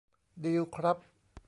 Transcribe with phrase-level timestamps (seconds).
[0.43, 0.97] ดีลครับ